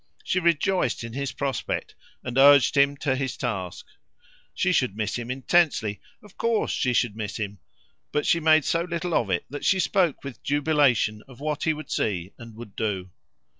She 0.23 0.39
rejoiced 0.39 1.03
in 1.03 1.13
his 1.13 1.31
prospect 1.31 1.93
and 2.23 2.35
urged 2.35 2.75
him 2.75 2.97
to 2.97 3.15
his 3.15 3.37
task; 3.37 3.85
she 4.51 4.71
should 4.71 4.95
miss 4.97 5.15
him 5.15 5.27
too 5.29 5.43
dreadfully 5.47 6.01
of 6.23 6.37
course 6.39 6.71
she 6.71 6.91
should 6.91 7.15
miss 7.15 7.37
him; 7.37 7.59
but 8.11 8.25
she 8.25 8.39
made 8.39 8.65
so 8.65 8.81
little 8.81 9.13
of 9.13 9.29
it 9.29 9.45
that 9.51 9.63
she 9.63 9.79
spoke 9.79 10.23
with 10.23 10.41
jubilation 10.41 11.21
of 11.27 11.39
what 11.39 11.65
he 11.65 11.73
would 11.75 11.91
see 11.91 12.33
and 12.39 12.55
would 12.55 12.75
do. 12.75 13.11